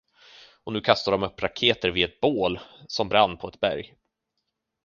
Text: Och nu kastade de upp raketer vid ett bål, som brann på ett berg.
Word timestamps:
Och 0.63 0.73
nu 0.73 0.81
kastade 0.81 1.17
de 1.17 1.23
upp 1.23 1.41
raketer 1.41 1.89
vid 1.89 2.05
ett 2.05 2.19
bål, 2.19 2.59
som 2.87 3.09
brann 3.09 3.37
på 3.37 3.47
ett 3.49 3.59
berg. 3.59 3.93